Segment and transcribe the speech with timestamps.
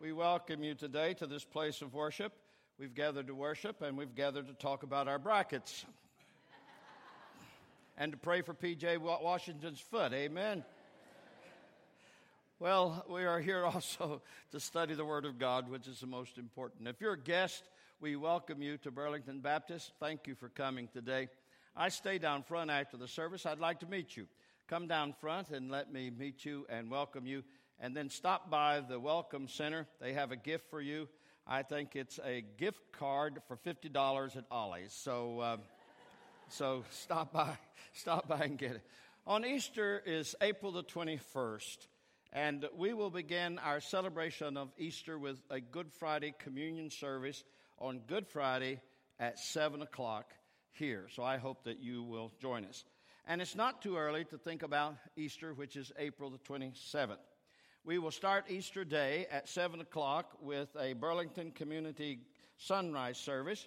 [0.00, 2.32] We welcome you today to this place of worship.
[2.78, 5.84] We've gathered to worship and we've gathered to talk about our brackets
[7.96, 10.12] and to pray for PJ Washington's foot.
[10.12, 10.64] Amen.
[12.60, 14.22] Well, we are here also
[14.52, 16.86] to study the Word of God, which is the most important.
[16.86, 17.64] If you're a guest,
[18.00, 19.90] we welcome you to Burlington Baptist.
[19.98, 21.26] Thank you for coming today.
[21.74, 23.46] I stay down front after the service.
[23.46, 24.28] I'd like to meet you.
[24.68, 27.42] Come down front and let me meet you and welcome you
[27.80, 29.86] and then stop by the Welcome Center.
[30.00, 31.08] They have a gift for you.
[31.46, 34.92] I think it's a gift card for $50 at Ollie's.
[34.92, 35.56] So, uh,
[36.48, 37.56] so stop by,
[37.92, 38.82] stop by and get it.
[39.26, 41.86] On Easter is April the 21st,
[42.32, 47.44] and we will begin our celebration of Easter with a Good Friday communion service
[47.78, 48.80] on Good Friday
[49.20, 50.32] at 7 o'clock
[50.72, 51.08] here.
[51.14, 52.84] So I hope that you will join us.
[53.26, 57.16] And it's not too early to think about Easter, which is April the 27th.
[57.88, 62.20] We will start Easter Day at 7 o'clock with a Burlington Community
[62.58, 63.66] Sunrise service,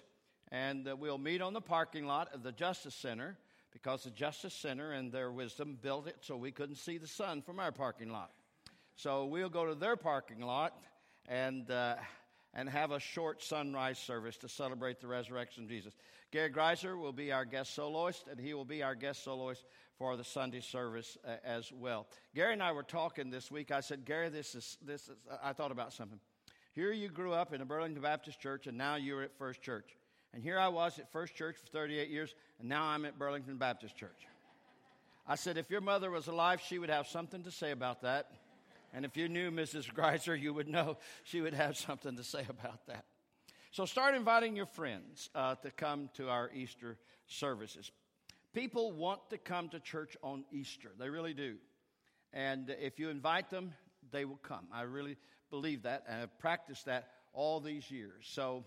[0.52, 3.36] and uh, we'll meet on the parking lot of the Justice Center
[3.72, 7.42] because the Justice Center and their wisdom built it so we couldn't see the sun
[7.42, 8.30] from our parking lot.
[8.94, 10.72] So we'll go to their parking lot
[11.26, 11.68] and.
[11.68, 11.96] Uh,
[12.54, 15.94] and have a short sunrise service to celebrate the resurrection of Jesus.
[16.30, 19.64] Gary Greiser will be our guest soloist, and he will be our guest soloist
[20.02, 22.08] for the Sunday service uh, as well.
[22.34, 23.70] Gary and I were talking this week.
[23.70, 26.18] I said, Gary, this is, this is, I thought about something.
[26.72, 29.94] Here you grew up in a Burlington Baptist church, and now you're at First Church.
[30.34, 33.58] And here I was at First Church for 38 years, and now I'm at Burlington
[33.58, 34.26] Baptist Church.
[35.24, 38.26] I said, if your mother was alive, she would have something to say about that.
[38.92, 39.88] And if you knew Mrs.
[39.94, 43.04] Greiser, you would know she would have something to say about that.
[43.70, 47.92] So start inviting your friends uh, to come to our Easter services.
[48.52, 51.56] People want to come to church on Easter, they really do.
[52.34, 53.72] And if you invite them,
[54.10, 54.66] they will come.
[54.72, 55.16] I really
[55.50, 58.24] believe that, and I've practiced that all these years.
[58.26, 58.64] So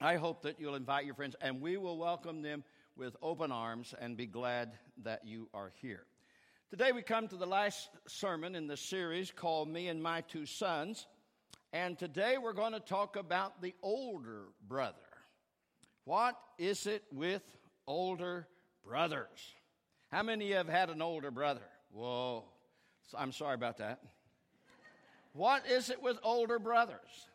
[0.00, 2.64] I hope that you'll invite your friends, and we will welcome them
[2.96, 4.72] with open arms and be glad
[5.02, 6.04] that you are here.
[6.70, 10.46] Today we come to the last sermon in the series called Me and My Two
[10.46, 11.06] Sons.
[11.72, 14.96] And today we're going to talk about the older brother.
[16.04, 17.42] What is it with
[17.86, 18.46] older
[18.84, 19.54] brothers?
[20.10, 21.62] How many of you have had an older brother?
[21.92, 22.44] Whoa,
[23.16, 24.00] I'm sorry about that.
[25.32, 27.28] What is it with older brothers?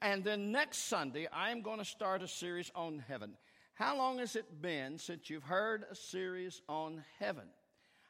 [0.00, 3.36] And then next Sunday, I'm going to start a series on heaven.
[3.74, 7.48] How long has it been since you've heard a series on heaven?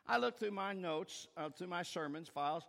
[0.06, 2.64] I look through my notes, uh, through my sermons files.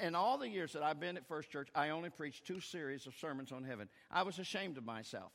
[0.00, 3.06] In all the years that I've been at First Church, I only preached two series
[3.06, 3.88] of sermons on heaven.
[4.10, 5.32] I was ashamed of myself.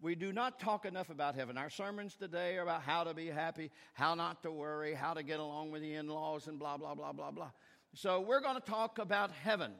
[0.00, 1.58] We do not talk enough about heaven.
[1.58, 5.24] Our sermons today are about how to be happy, how not to worry, how to
[5.24, 7.50] get along with the in laws, and blah, blah, blah, blah, blah.
[7.94, 9.72] So we're going to talk about heaven.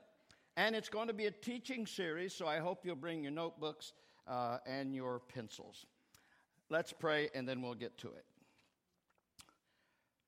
[0.56, 3.92] And it's going to be a teaching series, so I hope you'll bring your notebooks
[4.26, 5.86] uh, and your pencils.
[6.68, 8.24] Let's pray, and then we'll get to it.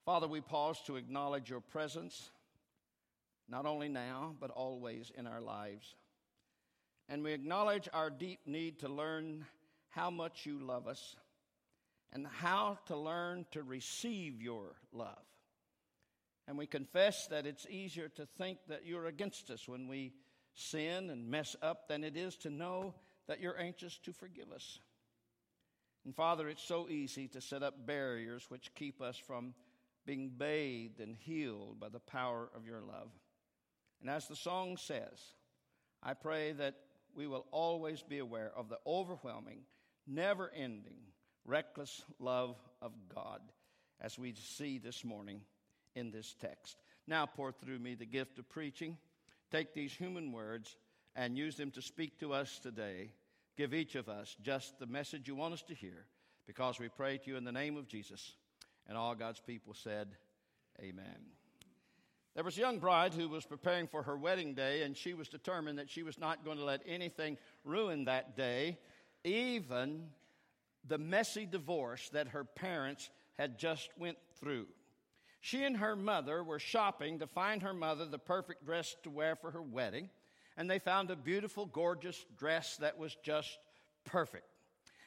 [0.04, 2.30] Father, we pause to acknowledge your presence,
[3.48, 5.96] not only now, but always in our lives.
[7.08, 9.46] And we acknowledge our deep need to learn
[9.90, 11.16] how much you love us
[12.12, 15.24] and how to learn to receive your love.
[16.48, 20.12] And we confess that it's easier to think that you're against us when we
[20.54, 22.94] sin and mess up than it is to know
[23.28, 24.80] that you're anxious to forgive us.
[26.04, 29.54] And Father, it's so easy to set up barriers which keep us from
[30.06, 33.10] being bathed and healed by the power of your love.
[34.00, 35.20] And as the song says,
[36.02, 36.74] I pray that
[37.14, 39.60] we will always be aware of the overwhelming,
[40.10, 40.98] never ending,
[41.44, 43.40] reckless love of God
[44.00, 45.40] as we see this morning
[45.94, 46.76] in this text.
[47.06, 48.96] Now pour through me the gift of preaching.
[49.50, 50.76] Take these human words
[51.16, 53.12] and use them to speak to us today.
[53.56, 56.06] Give each of us just the message you want us to hear
[56.46, 58.34] because we pray to you in the name of Jesus.
[58.88, 60.08] And all God's people said,
[60.80, 61.04] Amen.
[62.34, 65.28] There was a young bride who was preparing for her wedding day, and she was
[65.28, 68.78] determined that she was not going to let anything ruin that day,
[69.24, 70.08] even
[70.86, 74.66] the messy divorce that her parents had just went through.
[75.40, 79.36] She and her mother were shopping to find her mother the perfect dress to wear
[79.36, 80.10] for her wedding,
[80.56, 83.58] and they found a beautiful, gorgeous dress that was just
[84.04, 84.44] perfect.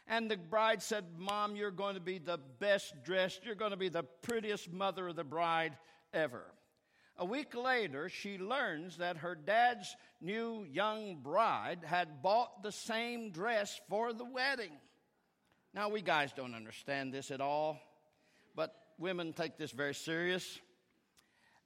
[0.07, 3.45] And the bride said, Mom, you're going to be the best dressed.
[3.45, 5.77] You're going to be the prettiest mother of the bride
[6.13, 6.43] ever.
[7.17, 13.31] A week later, she learns that her dad's new young bride had bought the same
[13.31, 14.71] dress for the wedding.
[15.75, 17.79] Now, we guys don't understand this at all,
[18.55, 20.59] but women take this very serious.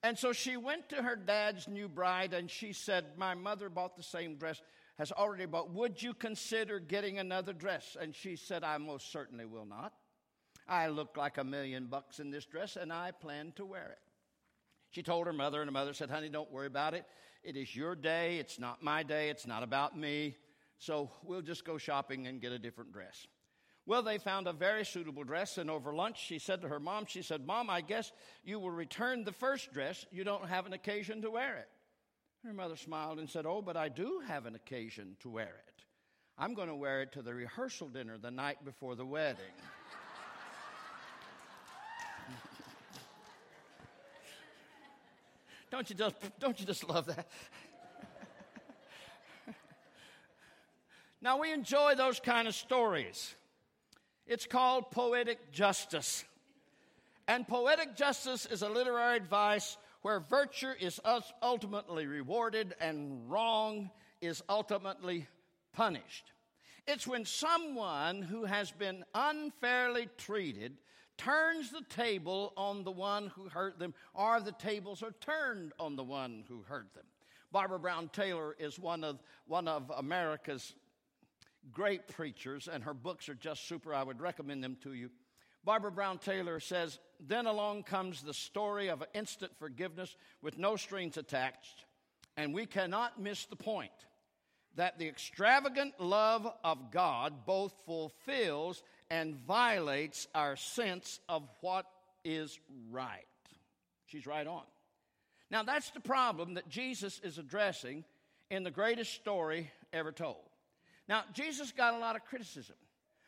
[0.04, 3.96] And so she went to her dad's new bride and she said, My mother bought
[3.96, 4.62] the same dress,
[4.98, 5.72] has already bought.
[5.72, 7.96] Would you consider getting another dress?
[8.00, 9.94] And she said, I most certainly will not.
[10.68, 14.07] I look like a million bucks in this dress and I plan to wear it.
[14.92, 17.06] She told her mother, and her mother said, Honey, don't worry about it.
[17.44, 18.38] It is your day.
[18.38, 19.30] It's not my day.
[19.30, 20.36] It's not about me.
[20.80, 23.28] So we'll just go shopping and get a different dress.
[23.86, 27.06] Well, they found a very suitable dress, and over lunch, she said to her mom,
[27.06, 28.12] She said, Mom, I guess
[28.44, 30.06] you will return the first dress.
[30.12, 31.70] You don't have an occasion to wear it.
[32.46, 35.84] Her mother smiled and said, Oh, but I do have an occasion to wear it.
[36.38, 39.40] I'm going to wear it to the rehearsal dinner the night before the wedding.
[45.70, 47.28] Don't you just don't you just love that?
[51.22, 53.36] now we enjoy those kind of stories.
[54.26, 56.26] It's called poetic justice.
[57.28, 61.00] And poetic justice is a literary device where virtue is
[61.42, 63.90] ultimately rewarded and wrong
[64.22, 65.28] is ultimately
[65.74, 66.32] punished.
[66.88, 70.78] It's when someone who has been unfairly treated
[71.18, 75.96] turns the table on the one who hurt them, or the tables are turned on
[75.96, 77.06] the one who hurt them.
[77.52, 80.74] Barbara Brown Taylor is one of, one of America's
[81.72, 83.94] great preachers, and her books are just super.
[83.94, 85.10] I would recommend them to you.
[85.64, 91.18] Barbara Brown Taylor says, Then along comes the story of instant forgiveness with no strings
[91.18, 91.86] attached,
[92.36, 93.92] and we cannot miss the point
[94.76, 101.86] that the extravagant love of God both fulfills and violates our sense of what
[102.24, 102.60] is
[102.92, 103.26] right.
[104.08, 104.64] She's right on.
[105.50, 108.04] Now, that's the problem that Jesus is addressing
[108.50, 110.44] in the greatest story ever told.
[111.08, 112.76] Now, Jesus got a lot of criticism,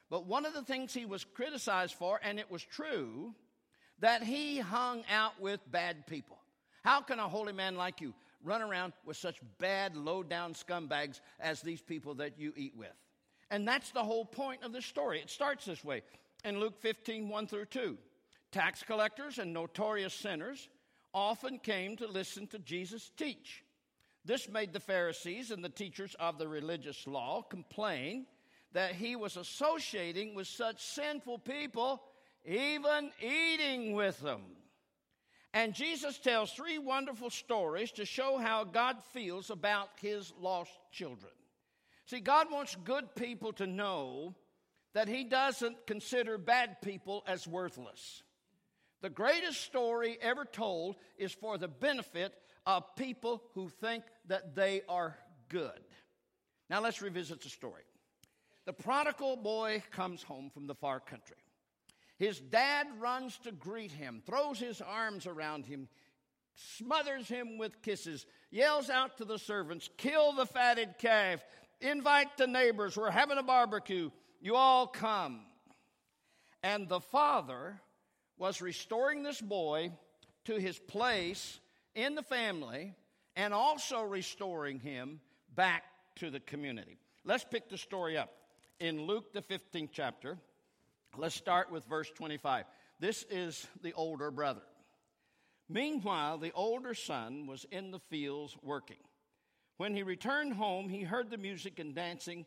[0.10, 3.34] but one of the things he was criticized for, and it was true,
[4.00, 6.38] that he hung out with bad people.
[6.84, 11.20] How can a holy man like you run around with such bad, low down scumbags
[11.40, 12.90] as these people that you eat with?
[13.52, 15.20] And that's the whole point of the story.
[15.20, 16.04] It starts this way
[16.44, 17.98] in Luke 15 1 through 2.
[18.52, 20.70] Tax collectors and notorious sinners
[21.14, 23.64] often came to listen to Jesus teach.
[24.26, 28.26] This made the Pharisees and the teachers of the religious law complain
[28.74, 32.04] that he was associating with such sinful people,
[32.46, 34.42] even eating with them.
[35.54, 41.32] And Jesus tells three wonderful stories to show how God feels about his lost children.
[42.10, 44.34] See, God wants good people to know
[44.96, 48.24] that He doesn't consider bad people as worthless.
[49.02, 52.34] The greatest story ever told is for the benefit
[52.66, 55.16] of people who think that they are
[55.50, 55.80] good.
[56.68, 57.84] Now let's revisit the story.
[58.66, 61.38] The prodigal boy comes home from the far country.
[62.18, 65.88] His dad runs to greet him, throws his arms around him,
[66.56, 71.40] smothers him with kisses, yells out to the servants, Kill the fatted calf.
[71.82, 72.98] Invite the neighbors.
[72.98, 74.10] We're having a barbecue.
[74.42, 75.42] You all come.
[76.62, 77.80] And the father
[78.38, 79.92] was restoring this boy
[80.46, 81.60] to his place
[81.96, 82.96] in the family
[83.36, 85.22] and also restoring him
[85.56, 85.84] back
[86.18, 86.98] to the community.
[87.24, 88.32] Let's pick the story up
[88.80, 90.38] in Luke, the 15th chapter.
[91.18, 92.66] Let's start with verse 25.
[93.00, 94.62] This is the older brother.
[95.70, 98.98] Meanwhile, the older son was in the fields working.
[99.80, 102.46] When he returned home, he heard the music and dancing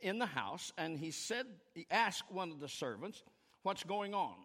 [0.00, 1.44] in the house, and he said,
[1.74, 3.22] he asked one of the servants,
[3.62, 4.36] What's going on?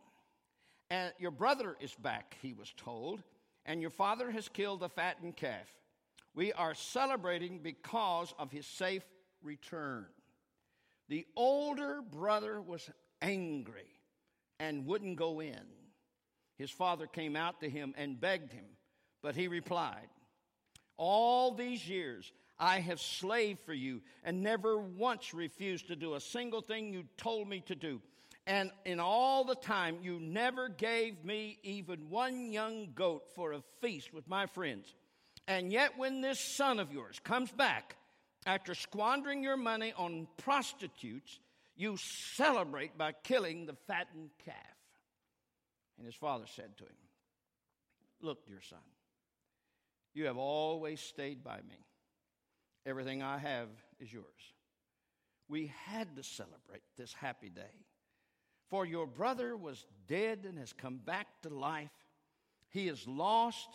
[0.90, 3.24] And your brother is back, he was told,
[3.66, 5.74] and your father has killed the fattened calf.
[6.34, 9.06] We are celebrating because of his safe
[9.42, 10.06] return.
[11.08, 12.90] The older brother was
[13.22, 14.02] angry
[14.60, 15.64] and wouldn't go in.
[16.58, 18.66] His father came out to him and begged him,
[19.24, 20.10] but he replied,
[20.98, 26.22] all these years, I have slaved for you and never once refused to do a
[26.22, 28.02] single thing you told me to do.
[28.48, 33.62] And in all the time, you never gave me even one young goat for a
[33.82, 34.94] feast with my friends.
[35.48, 37.98] And yet, when this son of yours comes back
[38.46, 41.40] after squandering your money on prostitutes,
[41.76, 44.56] you celebrate by killing the fattened calf.
[45.98, 46.96] And his father said to him,
[48.22, 48.80] Look, dear son,
[50.16, 51.86] you have always stayed by me.
[52.86, 53.68] Everything I have
[54.00, 54.26] is yours.
[55.48, 57.86] We had to celebrate this happy day.
[58.70, 61.92] For your brother was dead and has come back to life.
[62.70, 63.68] He is lost,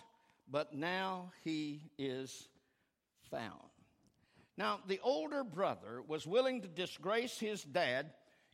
[0.51, 2.49] but now he is
[3.31, 3.71] found.
[4.57, 8.11] Now, the older brother was willing to disgrace his dad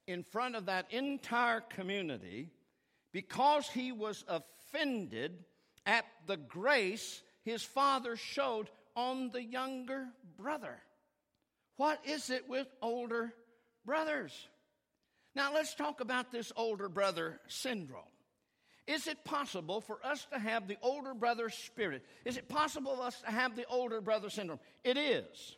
[0.06, 2.50] in front of that entire community
[3.12, 5.44] because he was offended
[5.86, 10.76] at the grace his father showed on the younger brother.
[11.76, 13.32] What is it with older
[13.86, 14.32] brothers?
[15.34, 18.02] Now, let's talk about this older brother syndrome.
[18.88, 22.04] Is it possible for us to have the older brother spirit?
[22.24, 24.60] Is it possible for us to have the older brother syndrome?
[24.82, 25.56] It is.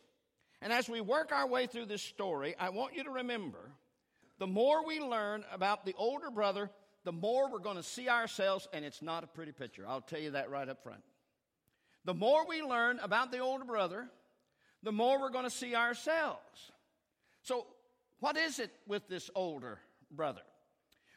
[0.61, 3.71] And as we work our way through this story, I want you to remember
[4.37, 6.69] the more we learn about the older brother,
[7.03, 9.85] the more we're going to see ourselves, and it's not a pretty picture.
[9.87, 11.01] I'll tell you that right up front.
[12.05, 14.09] The more we learn about the older brother,
[14.83, 16.71] the more we're going to see ourselves.
[17.43, 17.67] So,
[18.19, 19.79] what is it with this older
[20.11, 20.41] brother?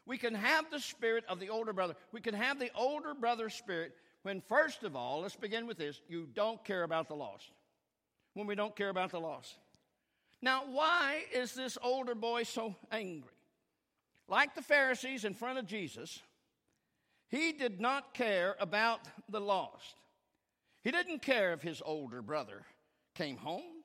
[0.07, 1.95] We can have the spirit of the older brother.
[2.11, 6.01] We can have the older brother spirit when, first of all, let's begin with this
[6.09, 7.51] you don't care about the lost.
[8.35, 9.57] When we don't care about the lost.
[10.41, 13.31] Now, why is this older boy so angry?
[14.27, 16.21] Like the Pharisees in front of Jesus,
[17.29, 19.95] he did not care about the lost.
[20.83, 22.62] He didn't care if his older brother
[23.15, 23.85] came home.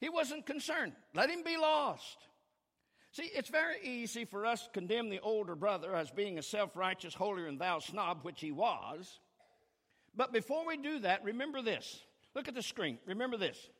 [0.00, 0.92] He wasn't concerned.
[1.14, 2.18] Let him be lost.
[3.12, 6.76] See, it's very easy for us to condemn the older brother as being a self
[6.76, 9.20] righteous, holier than thou snob, which he was.
[10.16, 12.00] But before we do that, remember this.
[12.34, 12.98] Look at the screen.
[13.06, 13.70] Remember this.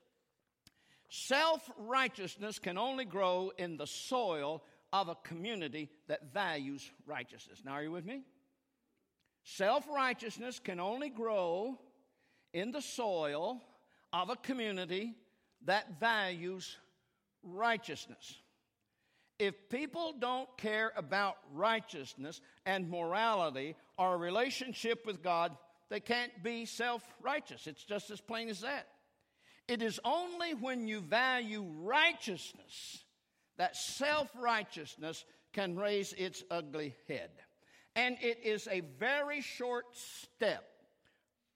[1.08, 7.62] Self righteousness can only grow in the soil of a community that values righteousness.
[7.64, 8.22] Now, are you with me?
[9.42, 11.78] Self righteousness can only grow
[12.54, 13.60] in the soil
[14.12, 15.14] of a community
[15.66, 16.78] that values
[17.42, 18.38] righteousness.
[19.38, 25.56] If people don't care about righteousness and morality or a relationship with God,
[25.90, 27.66] they can't be self righteous.
[27.66, 28.86] It's just as plain as that.
[29.66, 33.04] It is only when you value righteousness
[33.58, 37.30] that self righteousness can raise its ugly head.
[37.96, 40.64] And it is a very short step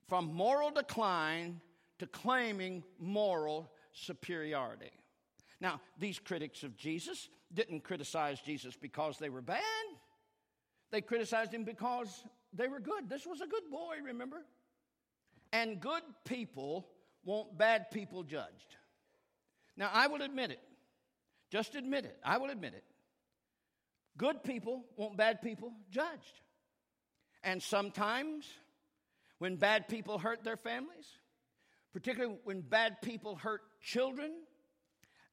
[0.08, 1.60] from moral decline
[1.98, 4.90] to claiming moral superiority.
[5.60, 9.62] Now, these critics of Jesus didn't criticize Jesus because they were bad.
[10.90, 13.08] They criticized him because they were good.
[13.08, 14.44] This was a good boy, remember?
[15.52, 16.86] And good people
[17.24, 18.76] want bad people judged.
[19.76, 20.60] Now, I will admit it.
[21.50, 22.18] Just admit it.
[22.24, 22.84] I will admit it.
[24.16, 26.40] Good people want bad people judged.
[27.42, 28.46] And sometimes,
[29.38, 31.06] when bad people hurt their families,
[31.92, 34.32] particularly when bad people hurt children,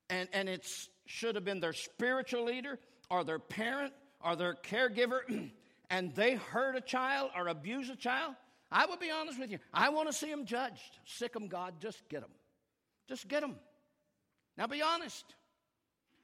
[0.09, 0.67] and, and it
[1.05, 3.93] should have been their spiritual leader or their parent
[4.23, 5.21] or their caregiver,
[5.89, 8.35] and they hurt a child or abuse a child,
[8.71, 9.59] I will be honest with you.
[9.73, 10.99] I want to see them judged.
[11.05, 11.75] Sic them, God.
[11.79, 12.31] Just get them.
[13.07, 13.55] Just get them.
[14.57, 15.23] Now be honest.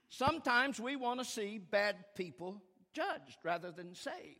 [0.10, 2.62] Sometimes we want to see bad people
[2.94, 4.38] judged rather than saved.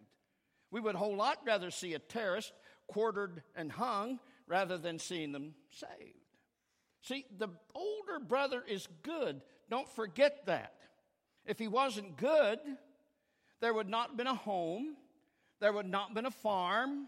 [0.72, 2.52] We would a whole lot rather see a terrorist
[2.92, 6.20] quartered and hung rather than seeing them saved.
[7.02, 9.42] See, the older brother is good.
[9.70, 10.74] Don't forget that.
[11.46, 12.60] If he wasn't good,
[13.62, 14.96] there would not have been a home,
[15.60, 17.08] there would not have been a farm,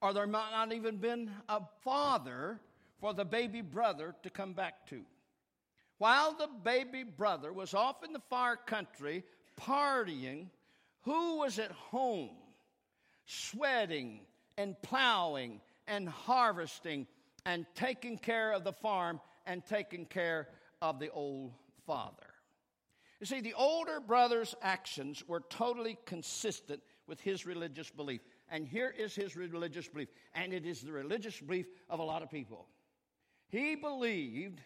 [0.00, 2.60] or there might not even been a father
[3.00, 5.02] for the baby brother to come back to.
[5.98, 9.22] While the baby brother was off in the far country
[9.60, 10.48] partying,
[11.02, 12.36] who was at home
[13.26, 14.20] sweating
[14.56, 17.06] and plowing and harvesting
[17.44, 20.48] and taking care of the farm and taking care
[20.80, 21.52] of the old
[21.86, 22.32] father.
[23.20, 28.20] You see, the older brother's actions were totally consistent with his religious belief.
[28.48, 32.22] And here is his religious belief, and it is the religious belief of a lot
[32.22, 32.66] of people.
[33.48, 34.60] He believed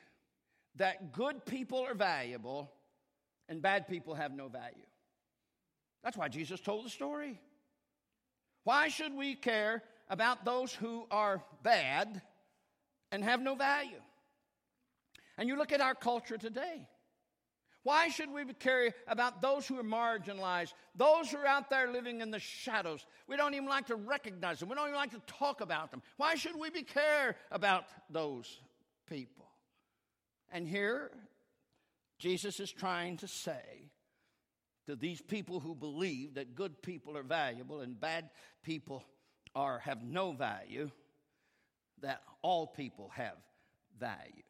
[0.76, 2.72] that good people are valuable
[3.48, 4.86] and bad people have no value.
[6.02, 7.40] That's why Jesus told the story.
[8.66, 12.20] Why should we care about those who are bad
[13.12, 14.02] and have no value?
[15.38, 16.88] And you look at our culture today.
[17.84, 22.20] Why should we care about those who are marginalized, those who are out there living
[22.20, 23.06] in the shadows?
[23.28, 24.68] We don't even like to recognize them.
[24.68, 26.02] We don't even like to talk about them.
[26.16, 28.58] Why should we be care about those
[29.08, 29.46] people?
[30.50, 31.12] And here,
[32.18, 33.92] Jesus is trying to say
[34.86, 38.30] to these people who believe that good people are valuable and bad
[38.66, 39.04] people
[39.54, 40.90] are have no value,
[42.02, 43.36] that all people have
[43.98, 44.42] value.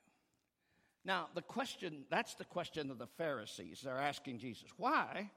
[1.04, 3.82] Now, the question that's the question of the Pharisees.
[3.84, 5.30] They're asking Jesus, why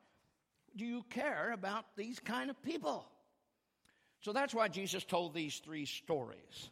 [0.76, 3.06] do you care about these kind of people?
[4.22, 6.72] So that's why Jesus told these three stories.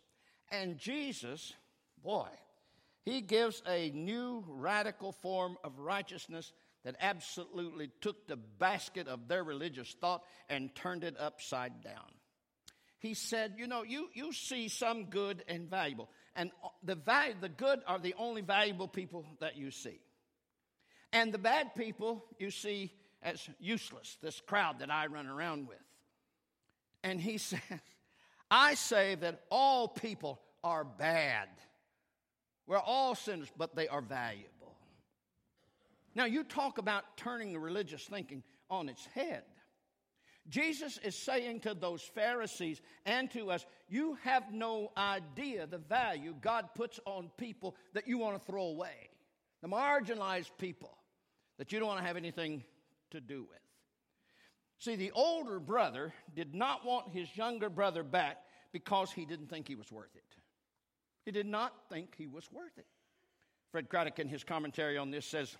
[0.49, 1.53] And Jesus,
[2.03, 2.29] boy,
[3.03, 6.53] he gives a new radical form of righteousness
[6.83, 12.11] that absolutely took the basket of their religious thought and turned it upside down.
[12.99, 16.09] he said, You know, you, you see some good and valuable.
[16.35, 16.51] And
[16.83, 19.99] the, value, the good are the only valuable people that you see.
[21.11, 22.91] And the bad people you see
[23.23, 25.77] as useless, this crowd that I run around with.
[27.03, 27.61] And he says,
[28.49, 31.49] I say that all people are bad.
[32.65, 34.56] We're all sinners, but they are valuable.
[36.17, 39.43] Now, you talk about turning the religious thinking on its head.
[40.49, 46.33] Jesus is saying to those Pharisees and to us, you have no idea the value
[46.41, 49.09] God puts on people that you want to throw away,
[49.61, 50.97] the marginalized people
[51.59, 52.63] that you don't want to have anything
[53.11, 53.59] to do with.
[54.79, 58.37] See, the older brother did not want his younger brother back
[58.71, 60.23] because he didn't think he was worth it.
[61.25, 62.87] He did not think he was worth it.
[63.71, 65.55] Fred Craddock, in his commentary on this, says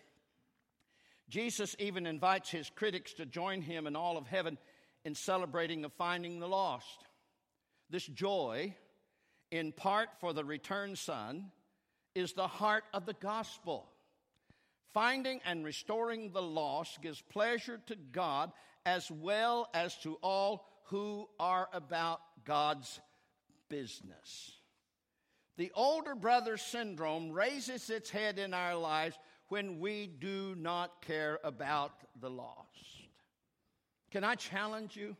[1.29, 4.57] Jesus even invites his critics to join him and all of heaven
[5.03, 7.05] in celebrating the finding the lost.
[7.89, 8.75] This joy,
[9.51, 11.51] in part for the returned son,
[12.15, 13.89] is the heart of the gospel.
[14.93, 18.51] Finding and restoring the lost gives pleasure to God
[18.85, 22.99] as well as to all who are about God's
[23.69, 24.53] business.
[25.57, 29.17] The older brother syndrome raises its head in our lives
[29.49, 32.67] when we do not care about the lost.
[34.11, 35.15] Can I challenge you?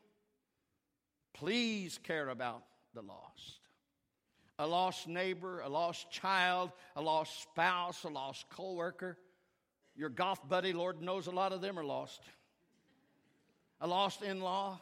[1.34, 3.60] Please care about the lost.
[4.60, 9.18] A lost neighbor, a lost child, a lost spouse, a lost coworker.
[9.96, 12.22] Your golf buddy, Lord knows a lot of them are lost.
[13.82, 14.80] A lost in law.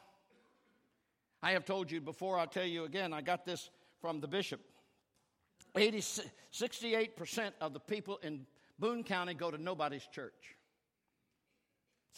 [1.43, 4.61] I have told you before, I'll tell you again, I got this from the bishop.
[5.75, 5.99] 80,
[6.53, 8.45] 68% of the people in
[8.79, 10.55] Boone County go to nobody's church.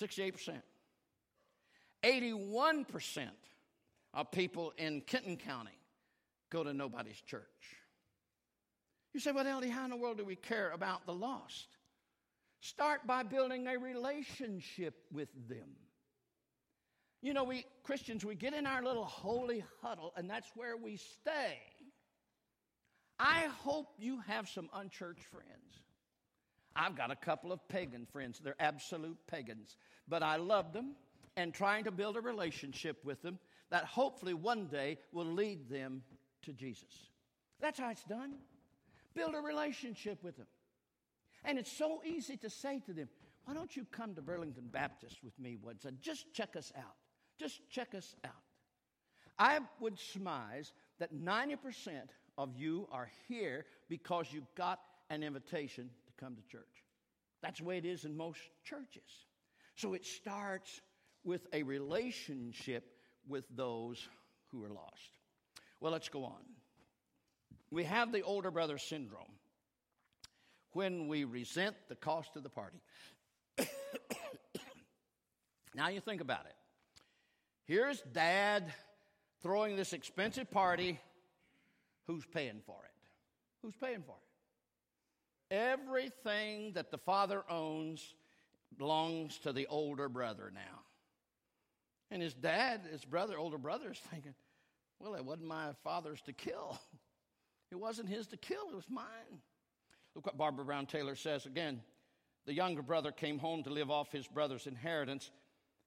[0.01, 0.61] 68%.
[2.03, 3.29] 81%
[4.13, 5.77] of people in Kenton County
[6.49, 7.43] go to nobody's church.
[9.13, 11.67] You say, well, Ellie, how in the world do we care about the lost?
[12.59, 15.69] Start by building a relationship with them.
[17.21, 20.97] You know, we Christians, we get in our little holy huddle, and that's where we
[20.97, 21.57] stay.
[23.19, 25.86] I hope you have some unchurched friends.
[26.77, 28.39] I've got a couple of pagan friends.
[28.39, 29.75] They're absolute pagans,
[30.07, 30.91] but I love them
[31.35, 33.39] and trying to build a relationship with them
[33.71, 36.03] that hopefully one day will lead them
[36.43, 37.09] to Jesus.
[37.59, 38.35] That's how it's done.
[39.15, 40.47] Build a relationship with them.
[41.43, 43.09] And it's so easy to say to them,
[43.45, 46.95] why don't you come to Burlington Baptist with me once and just check us out?
[47.39, 48.31] Just check us out.
[49.39, 51.55] I would surmise that 90%
[52.37, 56.83] of you are here because you got an invitation come to church.
[57.41, 59.25] That's the way it is in most churches.
[59.75, 60.81] So it starts
[61.23, 62.83] with a relationship
[63.27, 64.07] with those
[64.51, 65.19] who are lost.
[65.79, 66.41] Well, let's go on.
[67.69, 69.33] We have the older brother syndrome
[70.71, 72.77] when we resent the cost of the party.
[75.75, 76.55] now you think about it.
[77.65, 78.73] Here's dad
[79.41, 80.99] throwing this expensive party.
[82.07, 82.91] Who's paying for it?
[83.61, 84.26] Who's paying for it?
[85.49, 88.15] Everything that the father owns
[88.77, 90.81] belongs to the older brother now.
[92.11, 94.33] And his dad, his brother, older brother, is thinking,
[94.99, 96.79] well, it wasn't my father's to kill.
[97.69, 99.41] It wasn't his to kill, it was mine.
[100.15, 101.81] Look what Barbara Brown Taylor says again.
[102.45, 105.31] The younger brother came home to live off his brother's inheritance,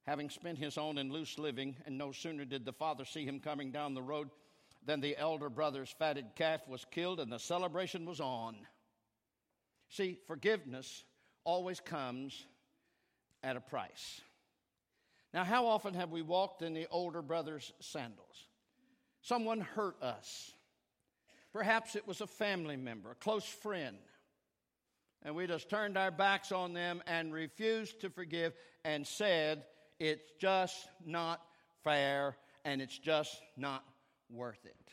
[0.06, 3.40] having spent his own in loose living, and no sooner did the father see him
[3.40, 4.28] coming down the road
[4.84, 8.56] than the elder brother's fatted calf was killed and the celebration was on.
[9.90, 11.04] See, forgiveness
[11.44, 12.46] always comes
[13.42, 14.20] at a price.
[15.34, 18.46] Now, how often have we walked in the older brother's sandals?
[19.22, 20.52] Someone hurt us.
[21.52, 23.96] Perhaps it was a family member, a close friend.
[25.22, 29.64] And we just turned our backs on them and refused to forgive and said,
[29.98, 31.42] it's just not
[31.84, 33.84] fair and it's just not
[34.30, 34.89] worth it.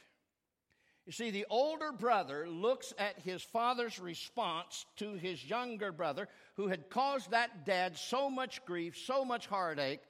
[1.07, 6.67] You see, the older brother looks at his father's response to his younger brother, who
[6.67, 10.01] had caused that dad so much grief, so much heartache,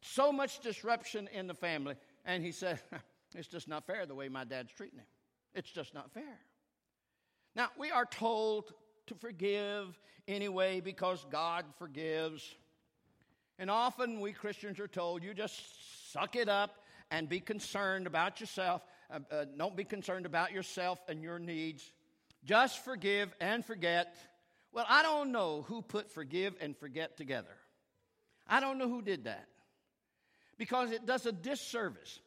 [0.00, 1.94] so much disruption in the family.
[2.24, 2.80] And he said,
[3.34, 5.06] It's just not fair the way my dad's treating him.
[5.52, 6.38] It's just not fair.
[7.54, 8.72] Now, we are told
[9.08, 12.54] to forgive anyway because God forgives.
[13.58, 16.76] And often we Christians are told, you just suck it up
[17.10, 18.80] and be concerned about yourself.
[19.10, 21.92] Uh, uh, don't be concerned about yourself and your needs.
[22.44, 24.16] Just forgive and forget.
[24.72, 27.56] Well, I don't know who put forgive and forget together.
[28.46, 29.48] I don't know who did that
[30.58, 32.20] because it does a disservice.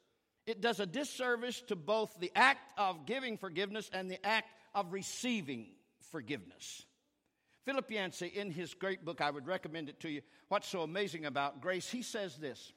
[0.45, 4.91] it does a disservice to both the act of giving forgiveness and the act of
[4.91, 5.67] receiving
[6.11, 6.85] forgiveness.
[7.65, 11.25] Philip Yancey, in his great book, I would recommend it to you, What's So Amazing
[11.25, 12.73] About Grace, he says this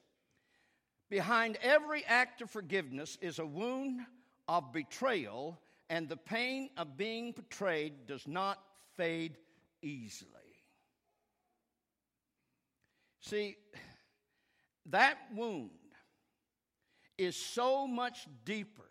[1.13, 4.01] Behind every act of forgiveness is a wound
[4.49, 8.59] of betrayal, and the pain of being betrayed does not
[8.97, 9.37] fade
[9.83, 10.31] easily.
[13.21, 13.57] See,
[14.87, 15.69] that wound
[17.19, 18.89] is so much deeper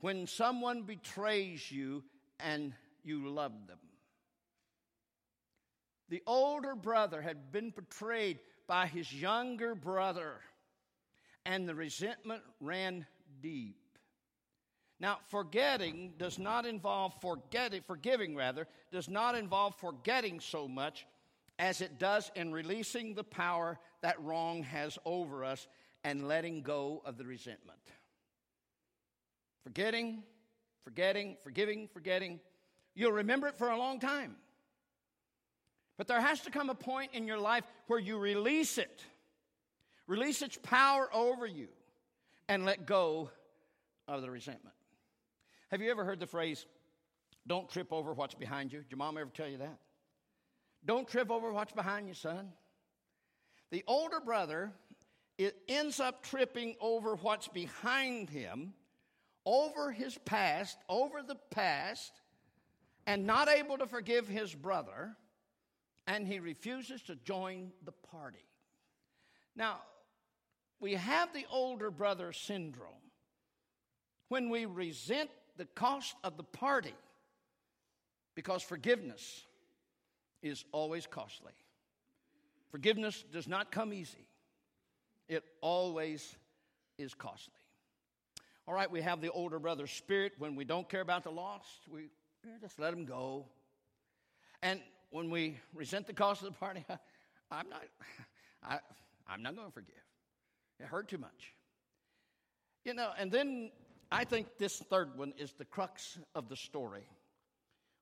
[0.00, 2.04] when someone betrays you
[2.38, 3.78] and you love them.
[6.10, 10.34] The older brother had been betrayed by his younger brother,
[11.44, 13.06] and the resentment ran
[13.40, 13.76] deep.
[15.00, 21.06] Now, forgetting does not involve forgetting, forgiving rather, does not involve forgetting so much
[21.58, 25.66] as it does in releasing the power that wrong has over us
[26.04, 27.78] and letting go of the resentment.
[29.64, 30.22] Forgetting,
[30.84, 32.40] forgetting, forgiving, forgetting.
[32.94, 34.36] You'll remember it for a long time.
[35.98, 39.04] But there has to come a point in your life where you release it,
[40.06, 41.68] release its power over you,
[42.48, 43.30] and let go
[44.08, 44.74] of the resentment.
[45.70, 46.66] Have you ever heard the phrase,
[47.46, 48.80] don't trip over what's behind you?
[48.80, 49.78] Did your mom ever tell you that?
[50.84, 52.52] Don't trip over what's behind you, son.
[53.70, 54.72] The older brother
[55.38, 58.74] it ends up tripping over what's behind him,
[59.44, 62.12] over his past, over the past,
[63.06, 65.16] and not able to forgive his brother,
[66.06, 68.44] and he refuses to join the party.
[69.56, 69.80] Now,
[70.82, 72.88] we have the older brother syndrome
[74.28, 76.94] when we resent the cost of the party
[78.34, 79.44] because forgiveness
[80.42, 81.52] is always costly.
[82.70, 84.26] Forgiveness does not come easy
[85.28, 86.36] it always
[86.98, 87.54] is costly.
[88.68, 90.32] All right, we have the older brother spirit.
[90.38, 92.10] When we don't care about the lost, we
[92.60, 93.46] just let them go.
[94.62, 96.84] And when we resent the cost of the party,
[97.50, 97.82] I'm not,
[98.62, 98.78] I,
[99.26, 99.94] I'm not going to forgive.
[100.80, 101.54] It hurt too much.
[102.84, 103.70] You know, and then
[104.10, 107.06] I think this third one is the crux of the story.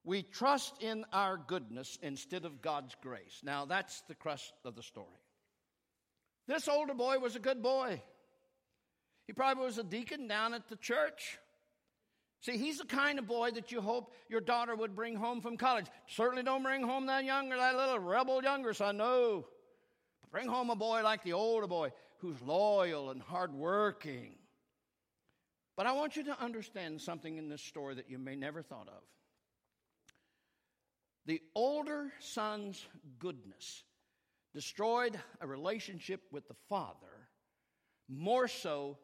[0.03, 3.41] We trust in our goodness instead of God's grace.
[3.45, 5.07] Now, that's the crux of the story.
[6.49, 8.03] This older boy was a good boy.
[9.27, 11.39] He probably was a deacon down at the church.
[12.41, 15.59] See, he's the kind of boy that you hope your daughter would bring home from
[15.59, 15.87] college.
[16.09, 19.47] Certainly don't bring home that younger, that little rebel younger son, no.
[20.33, 24.35] Bring home a boy like the older boy who's loyal and hardworking.
[25.77, 28.89] But I want you to understand something in this story that you may never thought
[28.89, 29.03] of.
[31.27, 32.85] The older son's
[33.19, 33.85] goodness
[34.53, 37.29] destroyed a relationship with the father
[38.09, 38.99] more so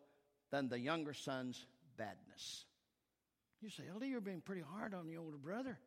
[0.50, 2.64] than the younger son's badness.
[3.62, 5.78] You say, Elder, you're being pretty hard on the older brother.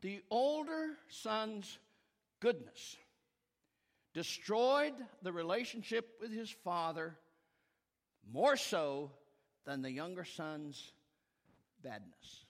[0.00, 1.78] The older son's
[2.40, 2.96] goodness
[4.14, 7.16] destroyed the relationship with his father
[8.30, 9.10] more so
[9.64, 10.92] than the younger son's
[11.82, 12.44] badness.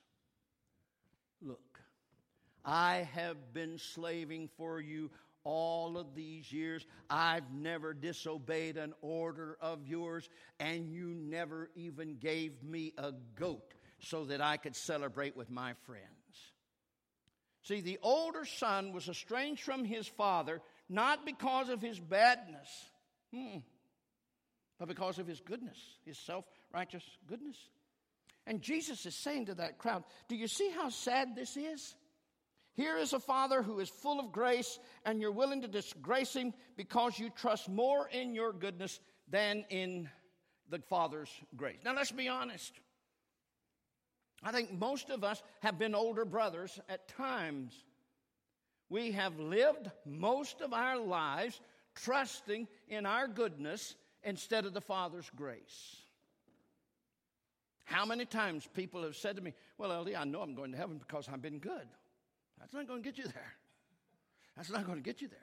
[1.41, 1.79] Look,
[2.63, 5.11] I have been slaving for you
[5.43, 6.85] all of these years.
[7.09, 13.73] I've never disobeyed an order of yours, and you never even gave me a goat
[13.99, 16.07] so that I could celebrate with my friends.
[17.63, 20.61] See, the older son was estranged from his father
[20.93, 22.69] not because of his badness,
[23.33, 23.57] hmm,
[24.77, 27.57] but because of his goodness, his self righteous goodness.
[28.45, 31.95] And Jesus is saying to that crowd, Do you see how sad this is?
[32.75, 36.53] Here is a father who is full of grace, and you're willing to disgrace him
[36.75, 40.09] because you trust more in your goodness than in
[40.69, 41.79] the father's grace.
[41.85, 42.73] Now, let's be honest.
[44.43, 47.73] I think most of us have been older brothers at times.
[48.93, 51.59] We have lived most of our lives
[51.95, 55.95] trusting in our goodness instead of the Father's grace.
[57.85, 60.77] How many times people have said to me, Well, LD, I know I'm going to
[60.77, 61.87] heaven because I've been good.
[62.59, 63.53] That's not going to get you there.
[64.55, 65.39] That's not going to get you there.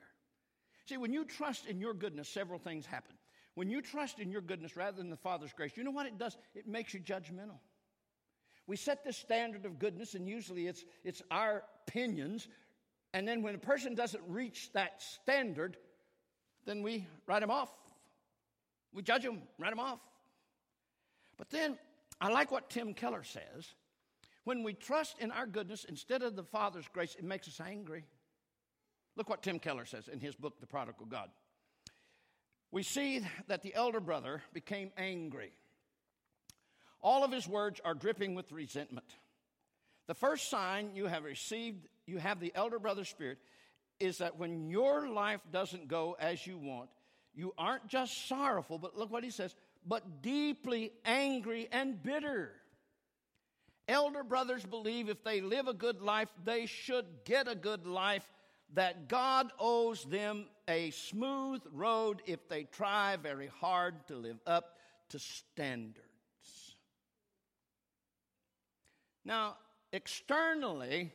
[0.85, 3.17] See, when you trust in your goodness, several things happen.
[3.55, 6.17] When you trust in your goodness rather than the Father's grace, you know what it
[6.17, 6.37] does?
[6.55, 7.59] It makes you judgmental.
[8.65, 12.47] We set this standard of goodness, and usually it's, it's our opinions.
[13.13, 15.77] And then when a person doesn't reach that standard,
[16.65, 17.71] then we write them off.
[18.93, 19.99] We judge them, write them off.
[21.37, 21.77] But then
[22.19, 23.73] I like what Tim Keller says.
[24.43, 28.05] When we trust in our goodness instead of the Father's grace, it makes us angry.
[29.15, 31.29] Look what Tim Keller says in his book, The Prodigal God.
[32.71, 35.51] we see that the elder brother became angry.
[37.01, 39.07] All of his words are dripping with resentment.
[40.07, 43.39] The first sign you have received, you have the elder brother spirit,
[43.99, 46.89] is that when your life doesn't go as you want,
[47.33, 49.55] you aren't just sorrowful, but look what he says,
[49.87, 52.51] but deeply angry and bitter.
[53.87, 58.27] Elder brothers believe if they live a good life, they should get a good life,
[58.73, 64.77] that God owes them a smooth road if they try very hard to live up
[65.09, 65.97] to standards.
[69.25, 69.57] Now,
[69.91, 71.11] externally,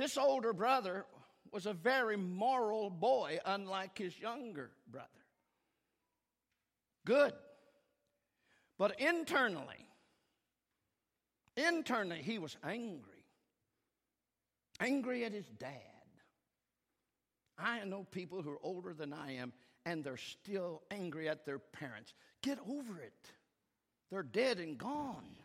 [0.00, 1.04] this older brother
[1.52, 5.08] was a very moral boy, unlike his younger brother.
[7.04, 7.34] Good.
[8.78, 9.86] But internally,
[11.56, 13.26] internally, he was angry.
[14.80, 15.70] Angry at his dad.
[17.58, 19.52] I know people who are older than I am,
[19.84, 22.14] and they're still angry at their parents.
[22.42, 23.32] Get over it.
[24.10, 25.36] They're dead and gone.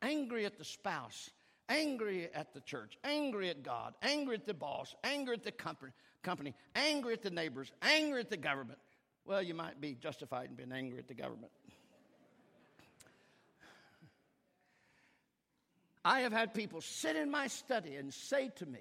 [0.00, 1.30] Angry at the spouse,
[1.70, 5.52] angry at the church, angry at God, angry at the boss, angry at the
[6.22, 8.78] company, angry at the neighbors, angry at the government.
[9.24, 11.52] Well, you might be justified in being angry at the government.
[16.04, 18.80] I have had people sit in my study and say to me,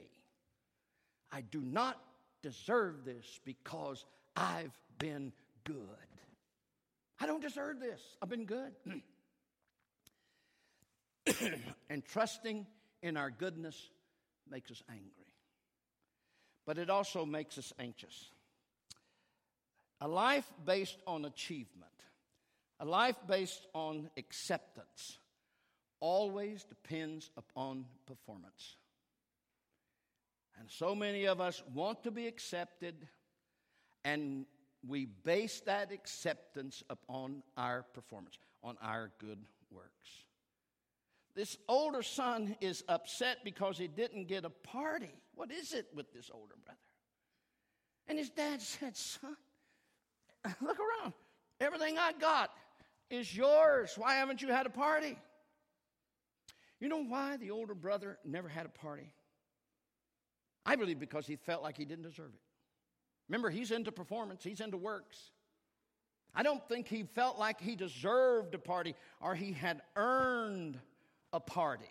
[1.32, 2.02] I do not
[2.42, 5.34] deserve this because I've been
[5.66, 5.76] good.
[7.20, 8.02] I don't deserve this.
[8.22, 8.72] I've been good.
[11.90, 12.66] and trusting
[13.02, 13.90] in our goodness
[14.50, 15.34] makes us angry.
[16.66, 18.30] But it also makes us anxious.
[20.02, 21.92] A life based on achievement,
[22.80, 25.20] a life based on acceptance,
[26.00, 28.78] always depends upon performance.
[30.60, 33.08] And so many of us want to be accepted,
[34.04, 34.46] and
[34.88, 39.40] we base that acceptance upon our performance, on our good
[39.72, 40.24] works.
[41.40, 45.14] This older son is upset because he didn't get a party.
[45.36, 46.78] What is it with this older brother?
[48.10, 49.38] And his dad said, Son,
[50.60, 51.14] look around.
[51.62, 52.50] Everything I got
[53.10, 53.94] is yours.
[53.96, 55.18] Why haven't you had a party?
[56.82, 59.10] You know why the older brother never had a party?
[60.66, 62.42] I believe because he felt like he didn't deserve it.
[63.30, 65.32] Remember, he's into performance, he's into works.
[66.36, 70.78] I don't think he felt like he deserved a party or he had earned
[71.34, 71.90] a party.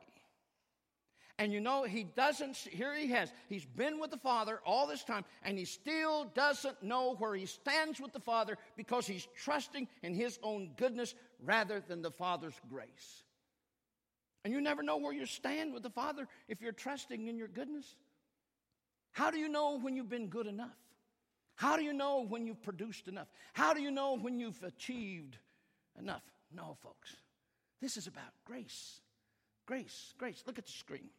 [1.41, 5.05] And you know, he doesn't, here he has, he's been with the Father all this
[5.05, 9.87] time, and he still doesn't know where he stands with the Father because he's trusting
[10.03, 13.23] in his own goodness rather than the Father's grace.
[14.45, 17.49] And you never know where you stand with the Father if you're trusting in your
[17.49, 17.97] goodness.
[19.13, 20.77] How do you know when you've been good enough?
[21.55, 23.29] How do you know when you've produced enough?
[23.53, 25.39] How do you know when you've achieved
[25.99, 26.23] enough?
[26.53, 27.15] No, folks.
[27.81, 29.01] This is about grace.
[29.69, 30.43] Grace, grace.
[30.47, 31.11] Look at the screen.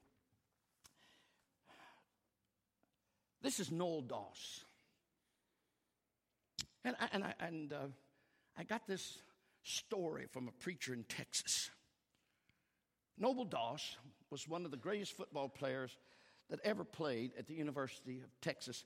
[3.44, 4.66] This is Noble Doss.
[6.84, 7.88] And I, and I, and, uh,
[8.58, 9.20] I got this
[9.62, 11.70] story from a preacher in Texas.
[13.20, 13.98] Noble Doss
[14.32, 15.96] was one of the greatest football players
[16.50, 18.84] that ever played at the University of Texas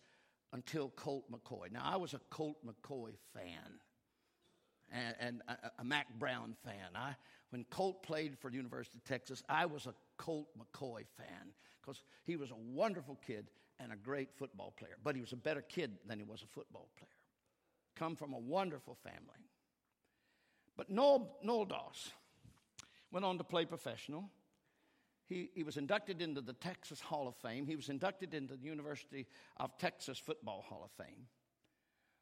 [0.52, 1.72] until Colt McCoy.
[1.72, 3.80] Now, I was a Colt McCoy fan
[4.92, 6.90] and, and a, a, Mack Brown fan.
[6.96, 7.16] I,
[7.54, 12.02] when Colt played for the University of Texas, I was a Colt McCoy fan because
[12.24, 14.98] he was a wonderful kid and a great football player.
[15.04, 17.12] But he was a better kid than he was a football player.
[17.96, 19.46] Come from a wonderful family.
[20.76, 22.10] But Noble, Noble Doss
[23.12, 24.32] went on to play professional.
[25.28, 27.68] He, he was inducted into the Texas Hall of Fame.
[27.68, 31.28] He was inducted into the University of Texas Football Hall of Fame.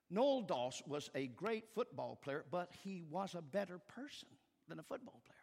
[0.09, 4.27] Noble Doss was a great football player, but he was a better person
[4.71, 5.37] than a football player.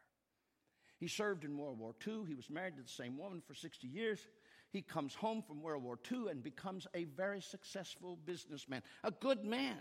[0.98, 2.24] He served in World War II.
[2.26, 4.26] He was married to the same woman for 60 years.
[4.70, 9.44] He comes home from World War II and becomes a very successful businessman, a good
[9.44, 9.78] man.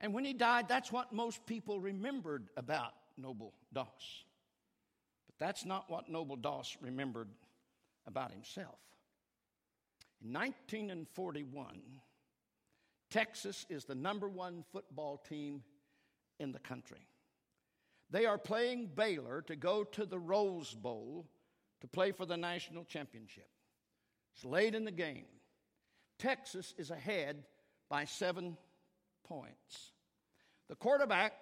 [0.00, 4.24] And when he died, that's what most people remembered about Noble Doss.
[5.26, 7.28] But that's not what Noble Doss remembered
[8.06, 8.78] about himself.
[10.22, 11.80] In 1941,
[13.08, 15.62] Texas is the number one football team
[16.40, 17.06] in the country.
[18.10, 21.26] They are playing Baylor to go to the Rose Bowl
[21.80, 23.48] to play for the national championship.
[24.34, 25.26] It's late in the game.
[26.18, 27.44] Texas is ahead
[27.88, 28.56] by seven
[29.24, 29.92] points.
[30.68, 31.32] The quarterback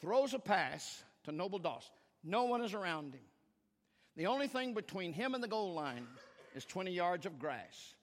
[0.00, 1.90] throws a pass to Noble Doss.
[2.22, 3.24] No one is around him.
[4.16, 6.06] The only thing between him and the goal line
[6.54, 7.94] is 20 yards of grass.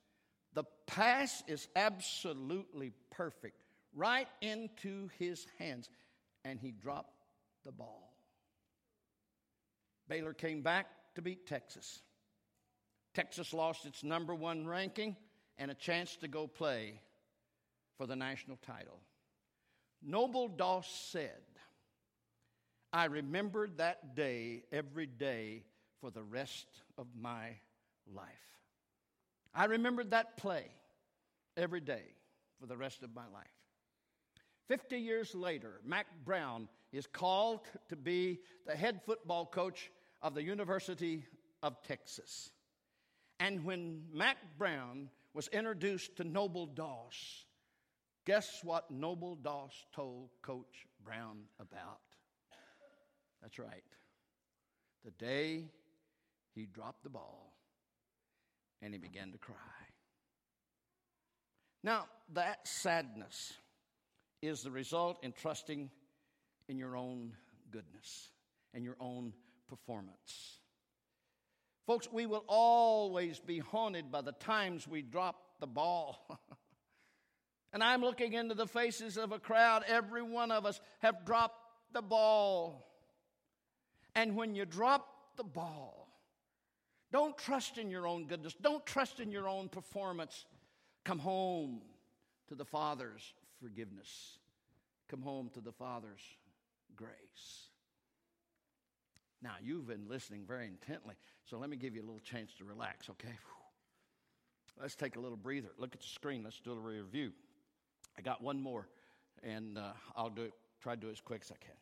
[0.54, 3.62] The pass is absolutely perfect,
[3.96, 5.90] right into his hands,
[6.44, 7.17] and he dropped
[7.68, 8.14] the ball.
[10.08, 12.00] Baylor came back to beat Texas.
[13.14, 15.18] Texas lost its number one ranking
[15.58, 17.02] and a chance to go play
[17.98, 19.02] for the national title.
[20.02, 21.42] Noble Doss said,
[22.94, 25.66] I remembered that day every day
[26.00, 27.50] for the rest of my
[28.16, 28.28] life.
[29.54, 30.68] I remembered that play
[31.58, 32.04] every day
[32.62, 33.44] for the rest of my life.
[34.70, 40.44] 50 years later, Mack Brown is called to be the head football coach of the
[40.44, 41.24] University
[41.62, 42.50] of Texas.
[43.40, 47.46] And when Mack Brown was introduced to Noble Doss,
[48.26, 52.00] guess what Noble Doss told Coach Brown about?
[53.44, 53.84] That's right.
[55.06, 55.66] The day
[56.56, 57.54] he dropped the ball,
[58.82, 59.56] and he began to cry.
[61.84, 63.54] Now, that sadness
[64.42, 65.92] is the result in trusting
[66.68, 67.34] in your own
[67.72, 68.30] goodness
[68.74, 69.34] and your own
[69.68, 70.60] performance.
[71.86, 76.28] Folks, we will always be haunted by the times we drop the ball.
[77.74, 79.84] and I'm looking into the faces of a crowd.
[79.88, 81.60] Every one of us have dropped
[81.94, 82.86] the ball.
[84.16, 86.10] And when you drop the ball,
[87.12, 88.54] don't trust in your own goodness.
[88.62, 90.46] Don't trust in your own performance.
[91.06, 91.82] Come home
[92.50, 94.40] to the Father's forgiveness.
[95.08, 96.22] Come home to the Father's
[96.96, 97.70] grace.
[99.42, 102.66] Now, you've been listening very intently, so let me give you a little chance to
[102.66, 103.38] relax, okay?
[104.80, 105.70] Let's take a little breather.
[105.78, 106.44] Look at the screen.
[106.44, 107.32] Let's do a review.
[108.18, 108.88] I got one more,
[109.44, 111.76] and uh, I'll do it, try to do it as quick as I can.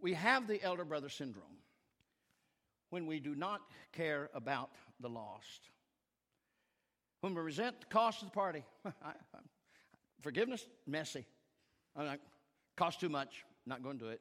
[0.00, 1.44] We have the elder brother syndrome
[2.90, 3.60] when we do not
[3.92, 5.70] care about the lost.
[7.20, 8.64] When we resent the cost of the party,
[10.22, 11.24] forgiveness, messy.
[11.96, 12.20] I'm like,
[12.76, 14.20] cost too much, not going to do it.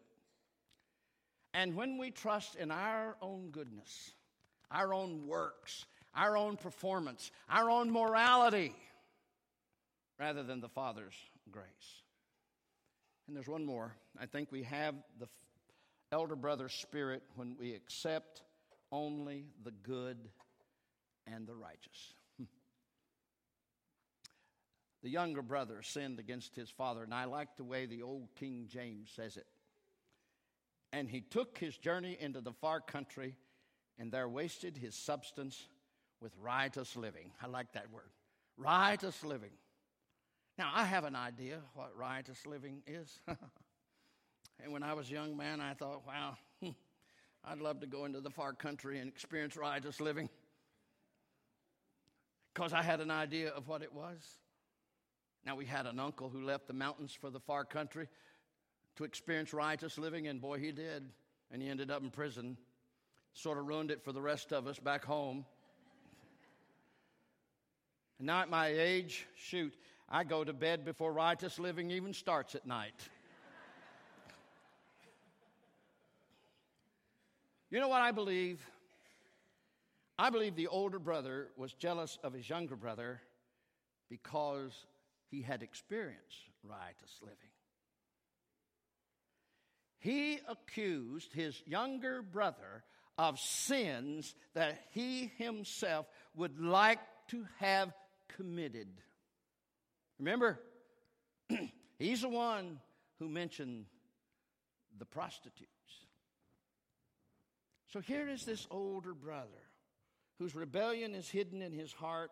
[1.54, 4.14] And when we trust in our own goodness,
[4.72, 5.86] our own works,
[6.16, 8.74] our own performance, our own morality,
[10.20, 11.16] rather than the Father's
[11.52, 11.66] grace.
[13.28, 13.96] And there's one more.
[14.20, 15.28] I think we have the
[16.12, 18.42] elder brother spirit when we accept
[18.92, 20.18] only the good
[21.26, 22.14] and the righteous.
[25.04, 28.68] The younger brother sinned against his father, and I like the way the old King
[28.70, 29.46] James says it.
[30.94, 33.36] And he took his journey into the far country,
[34.00, 35.68] and there wasted his substance
[36.22, 37.32] with riotous living.
[37.42, 38.10] I like that word
[38.58, 39.52] riotous living.
[40.58, 43.20] Now, I have an idea what riotous living is.
[43.28, 46.38] and when I was a young man, I thought, wow,
[47.44, 50.30] I'd love to go into the far country and experience riotous living
[52.54, 54.38] because I had an idea of what it was.
[55.46, 58.08] Now, we had an uncle who left the mountains for the far country
[58.96, 61.10] to experience riotous living, and boy, he did.
[61.52, 62.58] And he ended up in prison.
[63.34, 65.46] Sort of ruined it for the rest of us back home.
[68.20, 69.74] and now, at my age, shoot,
[70.08, 72.96] I go to bed before riotous living even starts at night.
[77.70, 78.64] You know what I believe?
[80.20, 83.20] I believe the older brother was jealous of his younger brother
[84.12, 84.86] because
[85.34, 87.38] he had experienced riotous living.
[89.98, 92.84] He accused his younger brother
[93.18, 97.92] of sins that he himself would like to have
[98.36, 98.90] committed.
[100.20, 100.60] Remember,
[101.98, 102.80] he's the one
[103.18, 103.86] who mentioned
[105.00, 105.68] the prostitutes.
[107.92, 109.48] So here is this older brother
[110.38, 112.30] whose rebellion is hidden in his heart,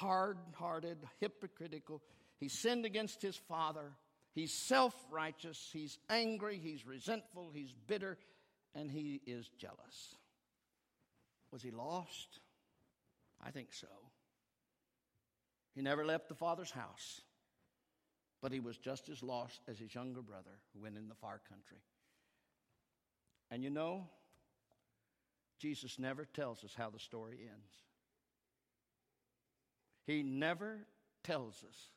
[0.00, 2.02] hard hearted, hypocritical.
[2.38, 3.92] He sinned against his father.
[4.34, 5.70] He's self righteous.
[5.72, 6.58] He's angry.
[6.62, 7.50] He's resentful.
[7.54, 8.18] He's bitter.
[8.74, 10.16] And he is jealous.
[11.50, 12.40] Was he lost?
[13.44, 13.86] I think so.
[15.74, 17.20] He never left the father's house,
[18.40, 21.40] but he was just as lost as his younger brother who went in the far
[21.48, 21.78] country.
[23.50, 24.06] And you know,
[25.58, 27.72] Jesus never tells us how the story ends.
[30.06, 30.86] He never
[31.22, 31.90] tells us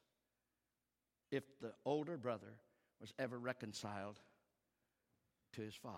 [1.32, 2.60] if the older brother
[3.02, 4.20] was ever reconciled
[5.54, 5.98] to his father.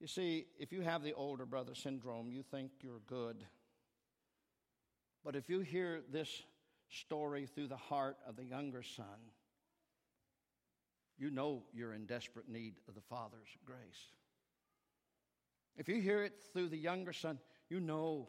[0.00, 3.44] You see, if you have the older brother syndrome, you think you're good.
[5.22, 6.42] But if you hear this
[6.88, 9.04] story through the heart of the younger son,
[11.18, 14.08] you know you're in desperate need of the Father's grace.
[15.76, 17.38] If you hear it through the younger son,
[17.70, 18.26] you know.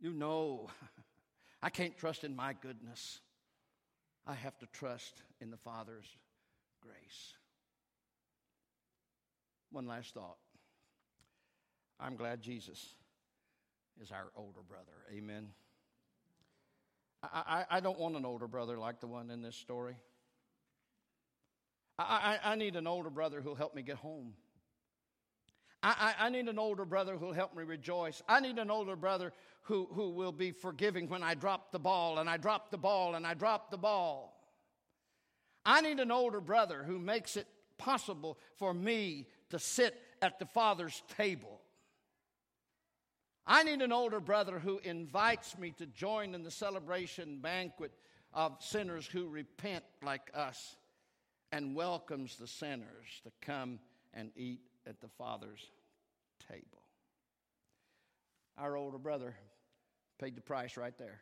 [0.00, 0.68] You know.
[1.62, 3.20] I can't trust in my goodness.
[4.26, 6.06] I have to trust in the Father's
[6.82, 7.32] grace.
[9.70, 10.36] One last thought.
[12.00, 12.94] I'm glad Jesus
[14.00, 14.92] is our older brother.
[15.12, 15.48] Amen.
[17.22, 19.96] I, I, I don't want an older brother like the one in this story.
[21.98, 24.34] I, I, I need an older brother who'll help me get home.
[25.82, 28.22] I, I, I, need an older brother who'll help me rejoice.
[28.28, 32.18] I need an older brother who, who will be forgiving when I drop the ball
[32.18, 34.34] and I drop the ball and I drop the ball.
[35.64, 40.46] I need an older brother who makes it possible for me to sit at the
[40.46, 41.60] Father's table.
[43.46, 47.92] I need an older brother who invites me to join in the celebration banquet
[48.34, 50.76] of sinners who repent like us
[51.52, 53.78] and welcomes the sinners to come
[54.12, 55.64] and eat at the Father's
[56.50, 56.82] table.
[58.56, 59.34] Our older brother
[60.18, 61.20] paid the price right there.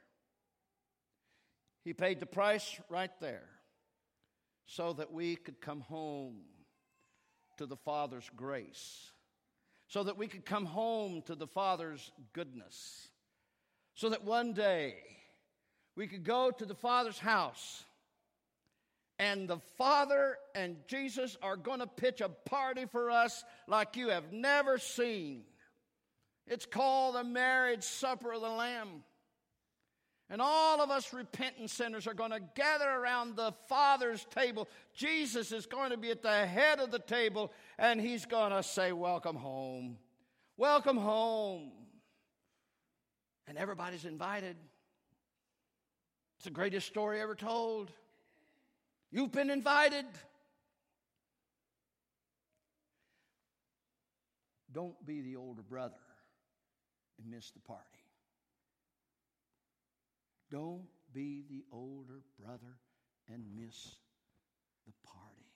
[1.84, 3.48] He paid the price right there
[4.66, 6.36] so that we could come home
[7.58, 9.10] to the Father's grace,
[9.88, 13.08] so that we could come home to the Father's goodness,
[13.94, 14.96] so that one day
[15.94, 17.84] we could go to the Father's house
[19.18, 24.08] and the Father and Jesus are going to pitch a party for us like you
[24.10, 25.44] have never seen.
[26.46, 29.02] It's called the marriage supper of the Lamb.
[30.28, 34.68] And all of us repentant sinners are going to gather around the Father's table.
[34.92, 38.62] Jesus is going to be at the head of the table, and he's going to
[38.62, 39.98] say, Welcome home.
[40.56, 41.70] Welcome home.
[43.46, 44.56] And everybody's invited.
[46.38, 47.92] It's the greatest story ever told.
[49.16, 50.04] You've been invited.
[54.70, 55.94] Don't be the older brother
[57.18, 57.80] and miss the party.
[60.50, 62.76] Don't be the older brother
[63.32, 63.96] and miss
[64.84, 65.46] the party.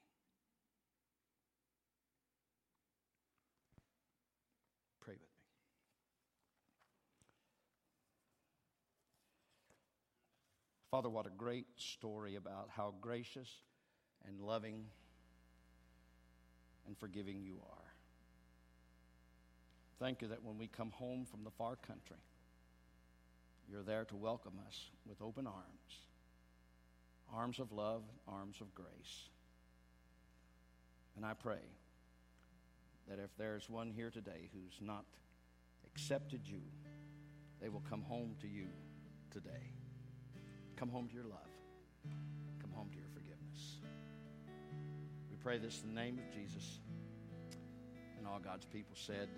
[5.02, 5.50] Pray with me.
[10.90, 13.48] Father, what a great story about how gracious
[14.26, 14.86] and loving
[16.86, 17.92] and forgiving you are.
[20.00, 22.16] Thank you that when we come home from the far country,
[23.70, 25.66] you're there to welcome us with open arms
[27.32, 29.28] arms of love, arms of grace.
[31.16, 31.62] And I pray
[33.08, 35.04] that if there's one here today who's not
[35.86, 36.62] accepted you,
[37.60, 38.66] they will come home to you
[39.30, 39.79] today.
[40.80, 41.52] Come home to your love.
[42.62, 43.80] Come home to your forgiveness.
[45.30, 46.80] We pray this in the name of Jesus.
[48.16, 49.28] And all God's people said,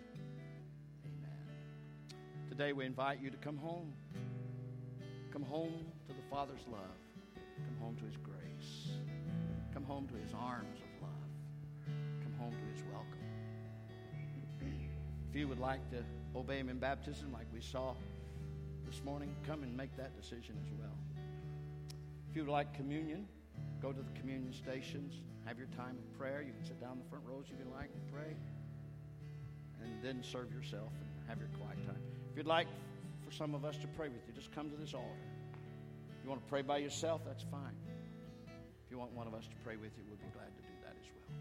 [1.04, 2.16] Amen.
[2.48, 3.92] Today we invite you to come home.
[5.32, 7.00] Come home to the Father's love.
[7.34, 8.90] Come home to His grace.
[9.74, 11.92] Come home to His arms of love.
[12.22, 13.18] Come home to His welcome.
[15.28, 16.04] If you would like to
[16.36, 17.96] obey Him in baptism, like we saw
[18.86, 20.96] this morning, come and make that decision as well.
[22.32, 23.26] If you would like communion,
[23.82, 26.40] go to the communion stations, have your time of prayer.
[26.40, 28.34] You can sit down in the front rows if you like and pray,
[29.82, 32.00] and then serve yourself and have your quiet time.
[32.30, 32.68] If you'd like
[33.22, 35.28] for some of us to pray with you, just come to this altar.
[36.16, 37.76] If you want to pray by yourself, that's fine.
[38.46, 40.72] If you want one of us to pray with you, we'll be glad to do
[40.86, 41.36] that as well.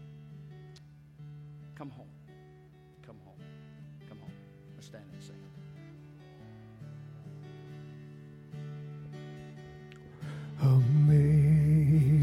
[1.74, 2.12] Come home.
[3.06, 3.40] Come home.
[4.10, 4.36] Come home.
[4.76, 5.51] Let's stand and sing.